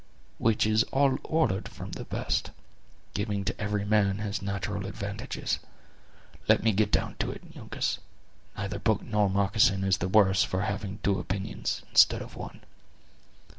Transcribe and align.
Which 0.39 0.65
is 0.65 0.81
all 0.85 1.19
ordered 1.21 1.69
for 1.69 1.87
the 1.87 2.05
best, 2.05 2.49
giving 3.13 3.45
to 3.45 3.61
every 3.61 3.85
man 3.85 4.17
his 4.17 4.41
natural 4.41 4.87
advantages. 4.87 5.59
Let 6.49 6.63
me 6.63 6.71
get 6.71 6.91
down 6.91 7.17
to 7.19 7.29
it, 7.29 7.43
Uncas; 7.55 7.99
neither 8.57 8.79
book 8.79 9.03
nor 9.03 9.29
moccasin 9.29 9.83
is 9.83 9.99
the 9.99 10.07
worse 10.09 10.43
for 10.43 10.61
having 10.61 10.97
two 11.03 11.19
opinions, 11.19 11.83
instead 11.91 12.23
of 12.23 12.35
one." 12.35 12.61